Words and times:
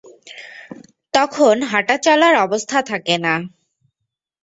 তখন 1.13 1.55
হাঁটা 1.71 1.95
চলার 2.05 2.35
অবস্থা 2.37 2.77
থাকে 2.89 3.15
না। 3.25 3.33